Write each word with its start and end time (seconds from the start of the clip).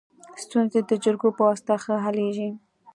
ستونزي 0.43 0.79
د 0.89 0.91
جرګو 1.03 1.29
په 1.37 1.41
واسطه 1.47 1.75
ښه 1.83 1.95
حلیږي. 2.05 2.49